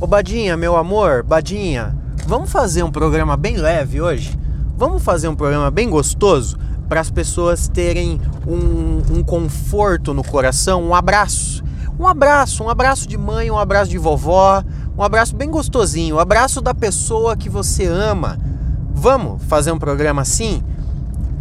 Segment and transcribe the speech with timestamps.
[0.00, 1.92] Ô Badinha, meu amor, Badinha,
[2.24, 4.38] vamos fazer um programa bem leve hoje?
[4.76, 6.56] Vamos fazer um programa bem gostoso
[6.88, 11.64] para as pessoas terem um, um conforto no coração, um abraço.
[11.98, 14.62] Um abraço, um abraço de mãe, um abraço de vovó,
[14.96, 18.38] um abraço bem gostosinho, um abraço da pessoa que você ama.
[18.94, 20.62] Vamos fazer um programa assim?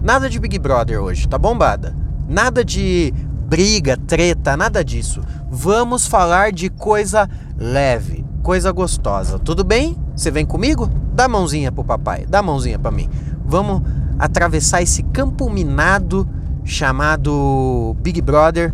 [0.01, 1.95] Nada de Big Brother hoje, tá bombada?
[2.27, 3.13] Nada de
[3.47, 5.21] briga, treta, nada disso.
[5.47, 8.16] Vamos falar de coisa leve
[8.47, 9.37] coisa gostosa.
[9.37, 9.97] Tudo bem?
[10.15, 10.89] Você vem comigo?
[11.11, 13.09] Dá mãozinha pro papai, dá mãozinha para mim.
[13.45, 13.81] Vamos
[14.17, 16.25] atravessar esse campo minado
[16.63, 18.73] chamado Big Brother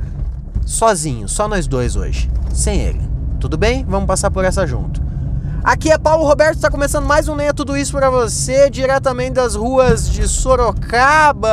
[0.64, 3.02] sozinho, só nós dois hoje, sem ele.
[3.40, 3.84] Tudo bem?
[3.90, 5.02] Vamos passar por essa junto.
[5.64, 9.32] Aqui é Paulo Roberto, está começando mais um Nem é Tudo Isso para você, diretamente
[9.32, 11.50] das ruas de Sorocaba.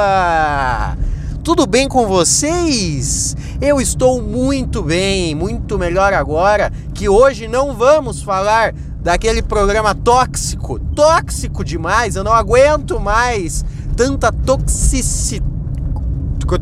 [1.42, 3.34] Tudo bem com vocês?
[3.62, 10.78] Eu estou muito bem, muito melhor agora que hoje não vamos falar daquele programa tóxico,
[10.78, 13.64] tóxico demais, eu não aguento mais
[13.96, 15.50] tanta toxicidade.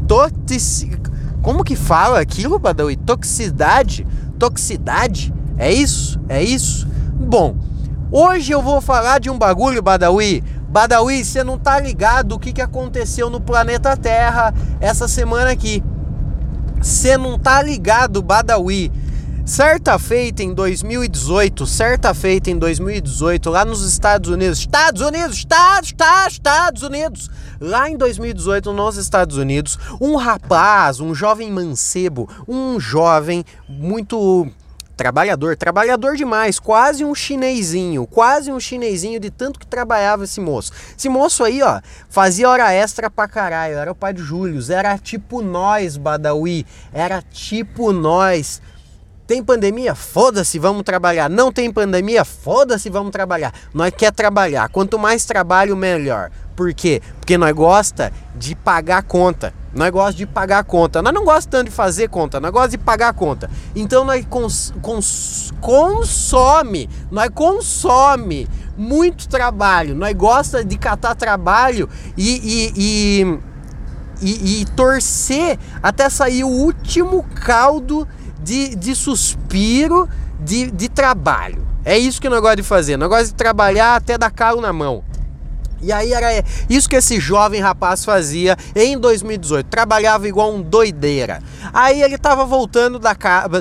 [0.07, 0.97] Toxic...
[1.43, 2.95] Como que fala aquilo, Badawi?
[2.97, 4.07] Toxicidade?
[4.39, 5.35] Toxicidade?
[5.57, 6.21] É isso?
[6.29, 6.87] É isso?
[7.15, 7.57] Bom,
[8.13, 12.53] hoje eu vou falar de um bagulho, Badawi, Badawi, você não tá ligado o que,
[12.53, 15.83] que aconteceu no planeta Terra essa semana aqui.
[16.81, 18.93] Você não tá ligado, Badawi.
[19.47, 25.89] Certa feita em 2018, certa feita em 2018, lá nos Estados Unidos, Estados Unidos, Estados,
[25.89, 32.79] Estados, Estados Unidos, lá em 2018 nos Estados Unidos, um rapaz, um jovem mancebo, um
[32.79, 34.47] jovem muito
[34.99, 40.73] Trabalhador, trabalhador demais, quase um chinesinho, quase um chinesinho de tanto que trabalhava esse moço.
[40.99, 44.99] Esse moço aí, ó, fazia hora extra pra caralho, era o pai de Júlio, era
[44.99, 48.61] tipo nós, Badawi, era tipo nós.
[49.25, 49.95] Tem pandemia?
[49.95, 51.31] Foda-se, vamos trabalhar.
[51.31, 52.25] Não tem pandemia?
[52.25, 53.55] Foda-se, vamos trabalhar.
[53.73, 54.69] Nós quer trabalhar.
[54.69, 56.33] Quanto mais trabalho, melhor.
[56.57, 57.01] Por quê?
[57.21, 59.55] Porque nós gosta de pagar conta.
[59.75, 61.03] Nós gosta de pagar conta.
[61.03, 63.51] Nós não gostamos de fazer conta, nós gostamos de pagar conta.
[63.75, 69.95] Então nós cons, cons, consome, nós consome muito trabalho.
[69.95, 73.39] Nós gosta de catar trabalho e, e, e,
[74.23, 78.07] e, e torcer até sair o último caldo
[78.43, 80.09] de, de suspiro
[80.41, 81.67] de, de trabalho.
[81.85, 82.97] É isso que nós gostamos de fazer.
[82.97, 85.05] Nós gostamos de trabalhar até dar calo na mão.
[85.81, 91.41] E aí era isso que esse jovem rapaz fazia em 2018, trabalhava igual um doideira.
[91.73, 93.15] Aí ele tava voltando da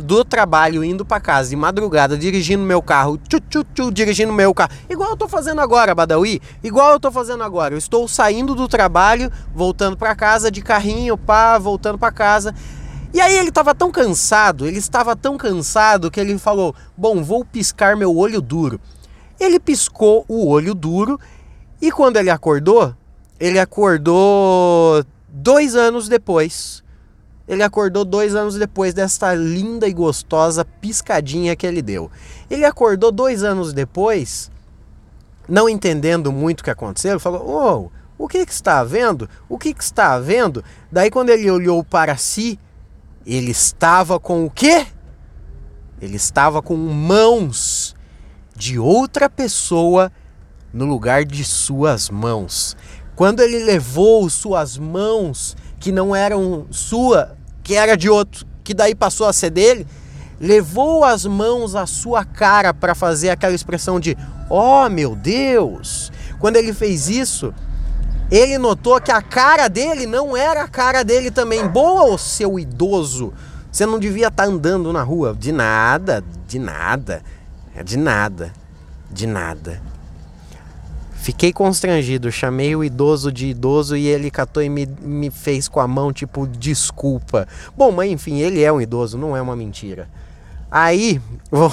[0.04, 4.54] do trabalho, indo para casa de madrugada, dirigindo meu carro, tchu, tchu, tchu, dirigindo meu
[4.54, 7.74] carro, igual eu tô fazendo agora, Badawi, igual eu tô fazendo agora.
[7.74, 12.54] Eu estou saindo do trabalho, voltando para casa de carrinho, pá, voltando para casa.
[13.14, 17.46] E aí ele estava tão cansado, ele estava tão cansado que ele falou: "Bom, vou
[17.46, 18.80] piscar meu olho duro".
[19.40, 21.20] Ele piscou o olho duro
[21.82, 22.96] e quando ele acordou,
[23.40, 26.84] ele acordou dois anos depois.
[27.48, 32.12] Ele acordou dois anos depois desta linda e gostosa piscadinha que ele deu.
[32.50, 34.52] Ele acordou dois anos depois,
[35.48, 39.30] não entendendo muito o que aconteceu, falou: Oh, o que, que está vendo?
[39.48, 40.64] O que, que está vendo?
[40.92, 42.60] Daí, quando ele olhou para si,
[43.26, 44.88] ele estava com o quê?
[46.02, 47.96] Ele estava com mãos
[48.56, 50.12] de outra pessoa
[50.78, 52.78] no lugar de suas mãos.
[53.16, 58.94] Quando ele levou suas mãos, que não eram sua, que era de outro, que daí
[58.94, 59.88] passou a ser dele,
[60.40, 64.16] levou as mãos à sua cara para fazer aquela expressão de
[64.52, 66.12] oh meu Deus.
[66.40, 67.52] Quando ele fez isso,
[68.30, 71.68] ele notou que a cara dele não era a cara dele também.
[71.68, 73.34] Boa, o seu idoso.
[73.72, 75.36] Você não devia estar tá andando na rua.
[75.38, 77.24] De nada, de nada,
[77.84, 78.54] de nada,
[79.10, 79.97] de nada.
[81.28, 85.82] Fiquei constrangido, chamei o idoso de idoso e ele catou e me, me fez com
[85.82, 87.46] a mão, tipo, desculpa.
[87.76, 90.10] Bom, mas enfim, ele é um idoso, não é uma mentira.
[90.72, 91.20] Aí,
[91.52, 91.70] vou...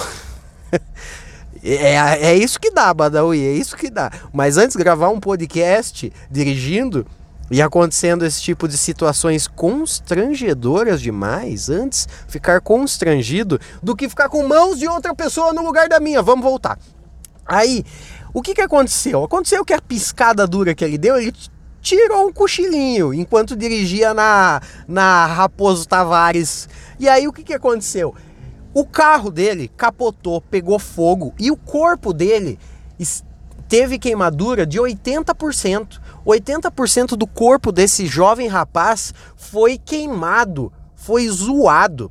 [1.62, 1.94] é,
[2.30, 4.10] é isso que dá, Badawi, é isso que dá.
[4.32, 7.06] Mas antes gravar um podcast dirigindo
[7.48, 14.48] e acontecendo esse tipo de situações constrangedoras demais, antes ficar constrangido do que ficar com
[14.48, 16.20] mãos de outra pessoa no lugar da minha.
[16.22, 16.76] Vamos voltar.
[17.46, 17.84] Aí,
[18.34, 19.22] o que, que aconteceu?
[19.22, 21.32] Aconteceu que a piscada dura que ele deu, ele
[21.80, 26.68] tirou um cochilinho enquanto dirigia na, na Raposo Tavares.
[26.98, 28.12] E aí o que, que aconteceu?
[28.74, 32.58] O carro dele capotou, pegou fogo e o corpo dele
[33.68, 36.00] teve queimadura de 80%.
[36.26, 42.10] 80% do corpo desse jovem rapaz foi queimado, foi zoado.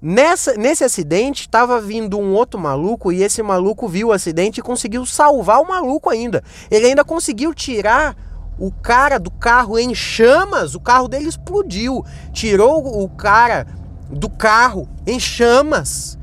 [0.00, 4.62] Nessa, nesse acidente, estava vindo um outro maluco e esse maluco viu o acidente e
[4.62, 6.42] conseguiu salvar o maluco ainda.
[6.70, 8.16] Ele ainda conseguiu tirar
[8.56, 12.04] o cara do carro em chamas, o carro dele explodiu.
[12.32, 13.66] Tirou o cara
[14.08, 16.16] do carro em chamas,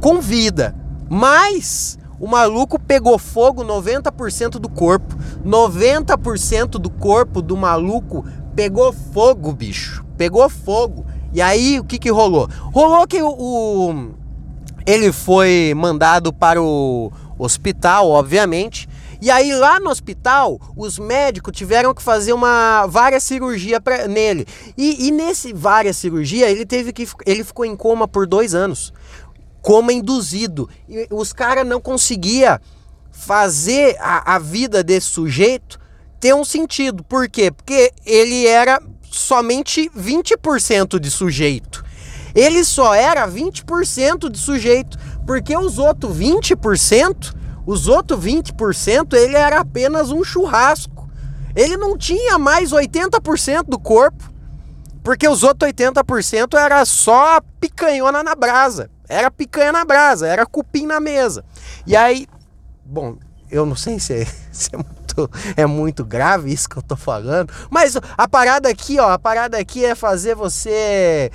[0.00, 0.74] com vida.
[1.08, 5.16] Mas o maluco pegou fogo 90% do corpo.
[5.44, 8.24] 90% do corpo do maluco
[8.54, 10.02] pegou fogo, bicho.
[10.16, 11.04] Pegou fogo.
[11.32, 12.48] E aí, o que que rolou?
[12.72, 14.14] Rolou que o, o
[14.86, 18.88] ele foi mandado para o hospital, obviamente.
[19.22, 24.46] E aí lá no hospital, os médicos tiveram que fazer uma várias cirurgia pra, nele.
[24.76, 28.92] E, e nesse várias cirurgia, ele teve que ele ficou em coma por dois anos,
[29.60, 30.68] coma induzido.
[30.88, 32.60] E os caras não conseguia
[33.12, 35.78] fazer a, a vida desse sujeito
[36.18, 37.04] ter um sentido.
[37.04, 37.50] Por quê?
[37.50, 38.80] Porque ele era
[39.10, 41.84] somente 20% de sujeito.
[42.34, 47.34] Ele só era 20% de sujeito, porque os outros 20%,
[47.66, 51.10] os outros 20%, ele era apenas um churrasco.
[51.56, 54.30] Ele não tinha mais 80% do corpo,
[55.02, 58.88] porque os outros 80% era só picanhona na brasa.
[59.08, 61.44] Era picanha na brasa, era cupim na mesa.
[61.84, 62.28] E aí,
[62.84, 63.16] bom,
[63.50, 64.78] eu não sei se é, se é
[65.20, 69.18] muito, é muito grave isso que eu tô falando, mas a parada aqui, ó, a
[69.18, 71.30] parada aqui é fazer você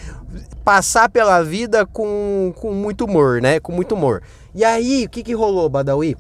[0.63, 3.59] passar pela vida com, com muito humor, né?
[3.59, 4.21] Com muito humor.
[4.53, 6.17] E aí, o que que rolou, Badawi?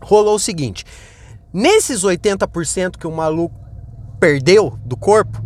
[0.00, 0.84] Rolou o seguinte:
[1.52, 3.54] nesses 80% que o maluco
[4.18, 5.42] perdeu do corpo,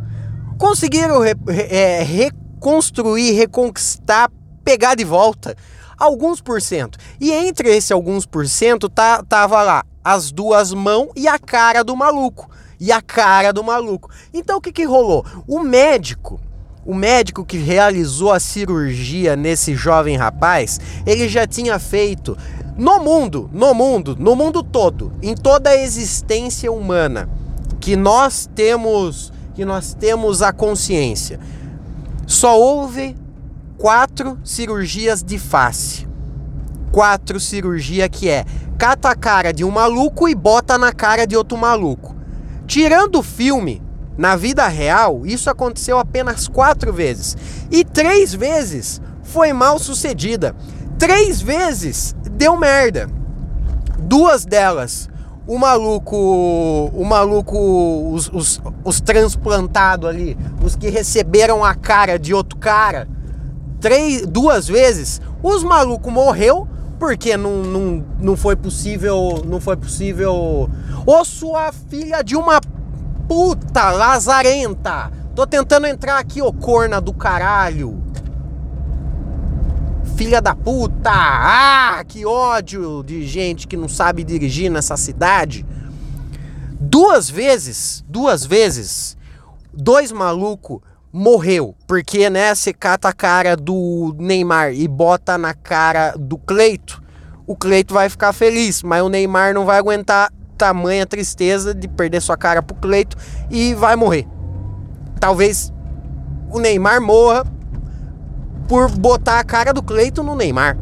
[0.59, 4.31] conseguiram re, é, reconstruir, reconquistar,
[4.65, 5.57] pegar de volta
[5.99, 6.99] alguns por cento.
[7.21, 11.85] E entre esse alguns por cento tá, tava lá as duas mãos e a cara
[11.85, 12.49] do maluco.
[12.79, 14.11] E a cara do maluco.
[14.33, 15.25] Então o que, que rolou?
[15.47, 16.41] O médico,
[16.85, 22.37] o médico que realizou a cirurgia nesse jovem rapaz, ele já tinha feito
[22.77, 27.29] no mundo, no mundo, no mundo todo, em toda a existência humana,
[27.79, 31.39] que nós temos, que nós temos a consciência.
[32.27, 33.15] Só houve
[33.77, 36.09] quatro cirurgias de face.
[36.91, 38.47] Quatro cirurgia que é
[38.81, 42.17] cata a cara de um maluco e bota na cara de outro maluco.
[42.67, 43.83] Tirando o filme,
[44.17, 47.37] na vida real, isso aconteceu apenas quatro vezes.
[47.71, 50.57] E três vezes foi mal sucedida.
[50.99, 53.07] Três vezes deu merda.
[53.99, 55.11] Duas delas,
[55.47, 62.33] o maluco, o maluco, os, os, os transplantados ali, os que receberam a cara de
[62.33, 63.07] outro cara,
[63.79, 66.67] três, duas vezes, os malucos morreu
[67.01, 70.71] porque não, não, não foi possível, não foi possível.
[71.07, 72.61] Ô sua filha de uma
[73.27, 75.11] puta lazarenta!
[75.35, 78.03] Tô tentando entrar aqui, ô corna do caralho.
[80.15, 81.11] Filha da puta!
[81.11, 85.65] Ah, que ódio de gente que não sabe dirigir nessa cidade.
[86.79, 89.17] Duas vezes, duas vezes,
[89.73, 90.81] dois malucos
[91.13, 91.75] morreu.
[91.87, 97.03] Porque, né, você cata a cara do Neymar e bota na cara do Cleito,
[97.47, 102.21] o Cleito vai ficar feliz, mas o Neymar não vai aguentar tamanha tristeza de perder
[102.21, 103.17] sua cara pro Cleito
[103.51, 104.27] e vai morrer.
[105.19, 105.73] Talvez
[106.51, 107.45] o Neymar morra
[108.69, 110.79] por botar a cara do Cleito no Neymar.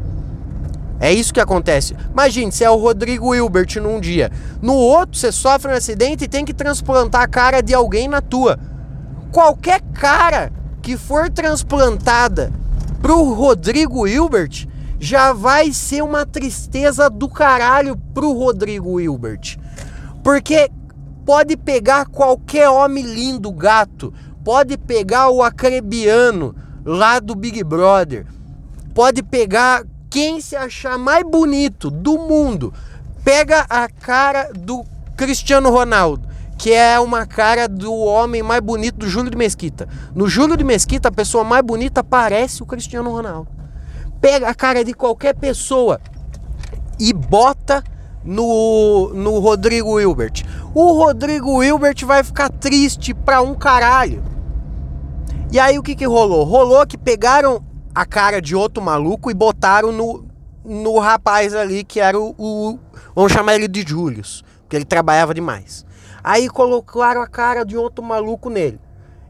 [1.00, 1.96] É isso que acontece.
[2.10, 4.30] Imagine, se é o Rodrigo Hilbert num dia.
[4.61, 8.20] No outro, você sofre um acidente e tem que transplantar a cara de alguém na
[8.20, 8.58] tua
[9.30, 12.52] qualquer cara que for transplantada
[13.00, 14.66] pro Rodrigo Hilbert
[14.99, 19.58] já vai ser uma tristeza do caralho pro Rodrigo Hilbert.
[20.23, 20.70] Porque
[21.25, 26.54] pode pegar qualquer homem lindo gato, pode pegar o acrebiano
[26.85, 28.26] lá do Big Brother,
[28.94, 32.73] pode pegar quem se achar mais bonito do mundo,
[33.23, 34.85] pega a cara do
[35.16, 36.27] Cristiano Ronaldo
[36.58, 39.88] que é uma cara do homem mais bonito do Júlio de Mesquita.
[40.12, 43.48] No Júlio de Mesquita, a pessoa mais bonita parece o Cristiano Ronaldo.
[44.20, 46.00] Pega a cara de qualquer pessoa
[46.98, 47.84] e bota
[48.24, 50.44] no, no Rodrigo Hilbert.
[50.74, 54.24] O Rodrigo Hilbert vai ficar triste pra um caralho.
[55.52, 56.42] E aí o que que rolou?
[56.42, 57.62] Rolou que pegaram
[57.94, 60.26] a cara de outro maluco e botaram no,
[60.64, 62.78] no rapaz ali que era o, o
[63.14, 65.86] vamos chamar ele de Julius, porque ele trabalhava demais.
[66.22, 68.80] Aí colocaram a cara de outro maluco nele.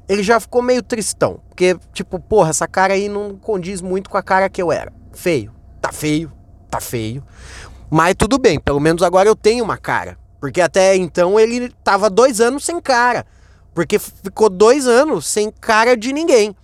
[0.09, 1.40] Ele já ficou meio tristão.
[1.49, 4.92] Porque, tipo, porra, essa cara aí não condiz muito com a cara que eu era.
[5.12, 5.52] Feio.
[5.80, 6.33] Tá feio.
[6.71, 7.23] Tá feio.
[7.90, 10.18] Mas tudo bem, pelo menos agora eu tenho uma cara.
[10.40, 13.26] Porque até então ele tava dois anos sem cara.
[13.75, 16.54] Porque ficou dois anos sem cara de ninguém.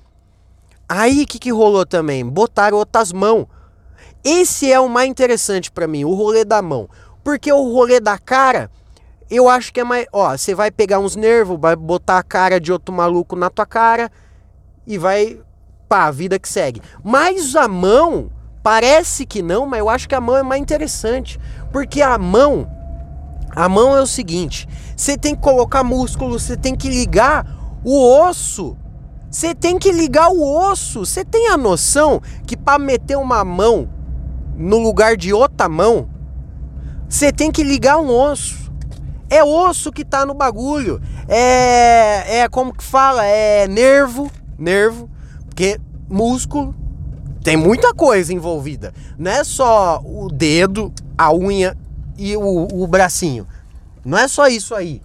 [0.88, 2.24] Aí o que, que rolou também?
[2.24, 3.46] Botaram outras mãos.
[4.22, 6.88] Esse é o mais interessante para mim, o rolê da mão.
[7.22, 8.70] Porque o rolê da cara,
[9.30, 10.06] eu acho que é mais.
[10.12, 13.66] Ó, você vai pegar uns nervos, vai botar a cara de outro maluco na tua
[13.66, 14.10] cara
[14.86, 15.40] e vai.
[15.88, 16.80] Pá, a vida que segue.
[17.02, 18.30] Mas a mão,
[18.62, 21.38] parece que não, mas eu acho que a mão é mais interessante.
[21.72, 22.70] Porque a mão.
[23.54, 27.46] A mão é o seguinte: você tem que colocar músculo, você tem que ligar
[27.84, 28.76] o osso.
[29.30, 31.04] Você tem que ligar o osso.
[31.04, 33.88] Você tem a noção que para meter uma mão
[34.56, 36.08] no lugar de outra mão,
[37.08, 38.63] você tem que ligar um osso.
[39.34, 41.02] É osso que tá no bagulho.
[41.26, 43.24] É, é como que fala?
[43.24, 45.10] É nervo, nervo,
[45.46, 46.72] porque músculo
[47.42, 48.94] tem muita coisa envolvida.
[49.18, 51.76] Não é só o dedo, a unha
[52.16, 53.44] e o, o bracinho.
[54.04, 55.02] Não é só isso aí.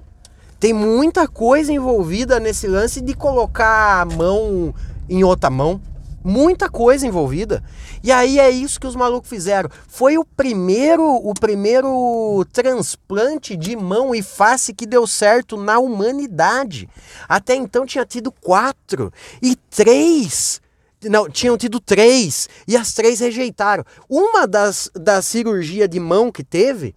[0.59, 4.75] Tem muita coisa envolvida nesse lance de colocar a mão
[5.09, 5.81] em outra mão.
[6.23, 7.63] Muita coisa envolvida.
[8.03, 9.69] E aí é isso que os malucos fizeram.
[9.88, 16.89] Foi o primeiro, o primeiro transplante de mão e face que deu certo na humanidade.
[17.27, 19.11] Até então tinha tido quatro
[19.41, 20.61] e três.
[21.03, 23.85] Não, tinham tido três e as três rejeitaram.
[24.09, 26.93] Uma das da cirurgia de mão que teve,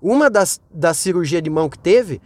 [0.00, 2.22] uma das da cirurgia de mão que teve,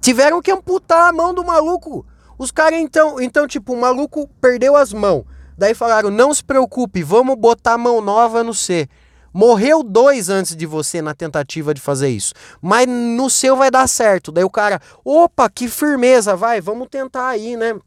[0.00, 2.06] tiveram que amputar a mão do maluco
[2.40, 5.26] os caras então, então, tipo, o maluco perdeu as mãos.
[5.58, 8.88] Daí falaram: não se preocupe, vamos botar mão nova no C.
[9.30, 12.32] Morreu dois antes de você na tentativa de fazer isso.
[12.62, 14.32] Mas no seu vai dar certo.
[14.32, 17.78] Daí o cara, opa, que firmeza, vai, vamos tentar aí, né?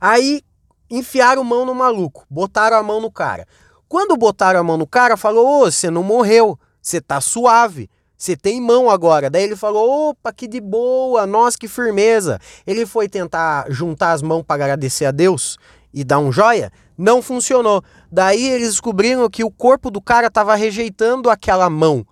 [0.00, 0.42] Aí
[0.90, 3.46] enfiaram mão no maluco, botaram a mão no cara.
[3.88, 7.88] Quando botaram a mão no cara, falou: Ô, você não morreu, você tá suave.
[8.16, 9.28] Você tem mão agora.
[9.28, 12.40] Daí ele falou: opa, que de boa, nossa, que firmeza.
[12.66, 15.58] Ele foi tentar juntar as mãos para agradecer a Deus
[15.92, 16.72] e dar um joia.
[16.96, 17.82] Não funcionou.
[18.10, 22.06] Daí eles descobriram que o corpo do cara estava rejeitando aquela mão,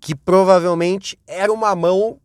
[0.00, 2.18] que provavelmente era uma mão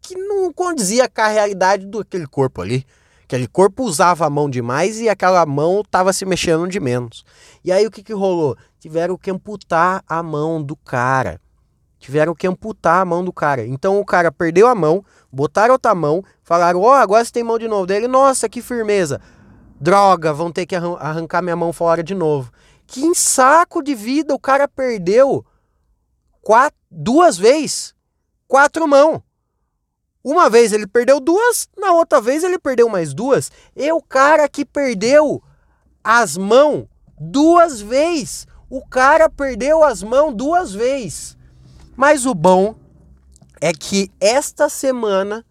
[0.00, 2.84] que não condizia com a realidade daquele corpo ali.
[3.24, 7.24] Aquele corpo usava a mão demais e aquela mão estava se mexendo de menos.
[7.64, 8.56] E aí o que, que rolou?
[8.78, 11.40] Tiveram que amputar a mão do cara
[12.02, 13.64] tiveram que amputar a mão do cara.
[13.64, 17.44] Então o cara perdeu a mão, botaram outra mão, falaram: Ó, oh, agora você tem
[17.44, 17.86] mão de novo.
[17.86, 19.20] Daí ele, nossa, que firmeza.
[19.80, 22.52] Droga, vão ter que arrancar minha mão fora de novo.
[22.86, 25.44] Que saco de vida o cara perdeu
[26.40, 27.94] quatro, duas vezes,
[28.48, 29.22] quatro mãos.
[30.24, 33.50] Uma vez ele perdeu duas, na outra vez ele perdeu mais duas.
[33.76, 35.42] E o cara que perdeu
[36.02, 36.86] as mãos
[37.18, 38.46] duas vezes.
[38.68, 41.36] O cara perdeu as mãos duas vezes.
[41.96, 42.74] Mas o bom
[43.60, 45.44] é que esta semana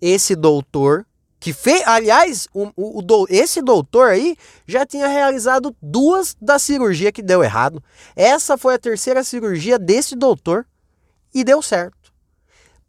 [0.00, 1.06] esse doutor
[1.38, 7.12] que fez, aliás, o, o, o, esse doutor aí já tinha realizado duas da cirurgia
[7.12, 7.82] que deu errado.
[8.16, 10.66] Essa foi a terceira cirurgia desse doutor
[11.32, 12.12] e deu certo.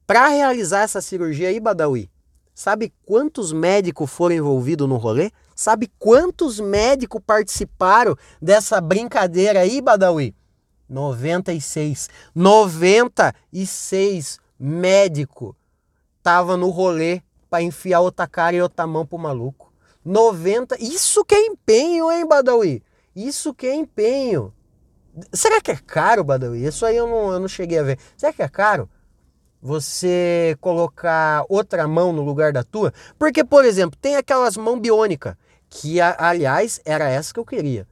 [0.08, 2.10] Para realizar essa cirurgia aí, Badawi,
[2.56, 5.32] sabe quantos médicos foram envolvidos no rolê?
[5.54, 10.34] Sabe quantos médicos participaram dessa brincadeira aí, Badawi?
[10.90, 12.10] 96.
[12.34, 15.56] 96 médico
[16.24, 19.72] tava no rolê para enfiar outra cara e outra mão pro maluco.
[20.04, 20.82] 90.
[20.82, 22.84] Isso que é empenho, hein, Badawi?
[23.16, 24.54] Isso que é empenho.
[25.34, 26.66] Será que é caro, Badawi?
[26.66, 28.00] Isso aí eu não, eu não cheguei a ver.
[28.16, 28.90] Será que é caro?
[29.62, 32.94] Você colocar outra mão no lugar da tua?
[33.18, 35.36] Porque, por exemplo, tem aquelas mãos biônicas,
[35.70, 37.88] que aliás era essa que eu queria.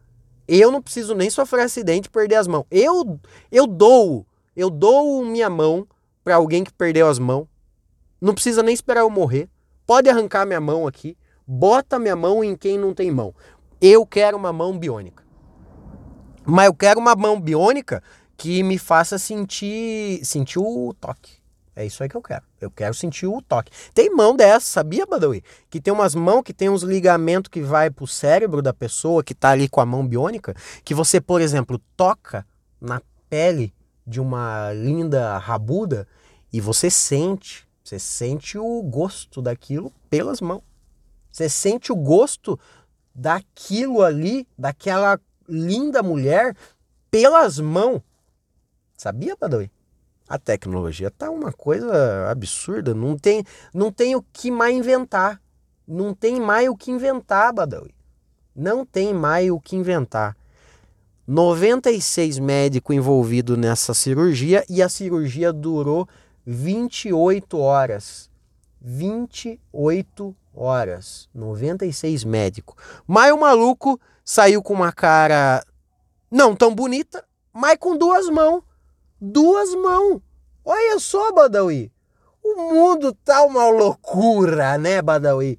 [0.47, 2.65] Eu não preciso nem sofrer acidente e perder as mãos.
[2.69, 3.19] Eu,
[3.51, 4.25] eu dou,
[4.55, 5.87] eu dou minha mão
[6.23, 7.47] para alguém que perdeu as mãos.
[8.21, 9.49] Não precisa nem esperar eu morrer.
[9.85, 11.17] Pode arrancar minha mão aqui.
[11.47, 13.33] Bota minha mão em quem não tem mão.
[13.79, 15.23] Eu quero uma mão biônica.
[16.45, 18.01] Mas eu quero uma mão biônica
[18.37, 21.34] que me faça sentir, sentir o toque.
[21.75, 22.43] É isso aí que eu quero.
[22.61, 23.71] Eu quero sentir o toque.
[23.93, 25.43] Tem mão dessa, sabia, Badawi?
[25.69, 29.35] Que tem umas mãos que tem uns ligamentos que vai pro cérebro da pessoa que
[29.35, 30.55] tá ali com a mão biônica,
[30.85, 32.47] que você, por exemplo, toca
[32.79, 33.73] na pele
[34.07, 36.07] de uma linda rabuda
[36.53, 40.63] e você sente, você sente o gosto daquilo pelas mãos.
[41.29, 42.57] Você sente o gosto
[43.13, 46.55] daquilo ali, daquela linda mulher
[47.11, 48.01] pelas mãos.
[48.95, 49.69] Sabia, Badawi?
[50.27, 55.41] A tecnologia tá uma coisa absurda, não tem, não tem o que mais inventar.
[55.87, 57.93] Não tem mais o que inventar, Badawi.
[58.55, 60.35] Não tem mais o que inventar.
[61.27, 66.07] 96 médicos envolvidos nessa cirurgia e a cirurgia durou
[66.45, 68.29] 28 horas.
[68.81, 72.77] 28 horas, 96 médico.
[73.07, 75.65] Mas o maluco saiu com uma cara
[76.29, 78.63] não tão bonita, mas com duas mãos.
[79.19, 80.21] Duas mãos.
[80.63, 81.91] Olha só, Badawi.
[82.43, 85.57] O mundo tá uma loucura, né, Badawi?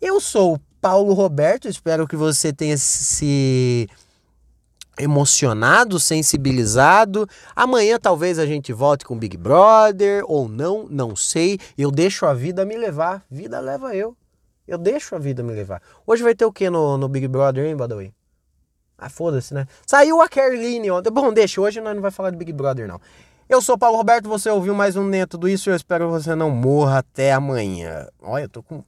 [0.00, 3.88] Eu sou o Paulo Roberto, espero que você tenha se
[4.98, 7.28] emocionado, sensibilizado.
[7.54, 11.58] Amanhã talvez a gente volte com Big Brother ou não, não sei.
[11.76, 13.24] Eu deixo a vida me levar.
[13.30, 14.16] Vida leva eu.
[14.66, 15.80] Eu deixo a vida me levar.
[16.06, 18.12] Hoje vai ter o que no, no Big Brother, hein, Badawi?
[18.98, 19.66] Ah, foda-se, né?
[19.86, 21.10] Saiu a Kerline ontem.
[21.10, 23.00] Bom, deixa, hoje nós não vai falar de Big Brother, não.
[23.48, 26.12] Eu sou Paulo Roberto, você ouviu mais um Nem Tudo Isso e eu espero que
[26.12, 28.08] você não morra até amanhã.
[28.20, 28.82] Olha, eu tô com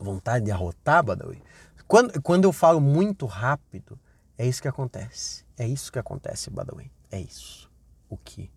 [0.00, 1.42] vontade de arrotar, Badawi.
[1.86, 3.98] Quando, quando eu falo muito rápido,
[4.38, 5.44] é isso que acontece.
[5.58, 6.90] É isso que acontece, Badawi.
[7.10, 7.70] É isso.
[8.08, 8.50] O que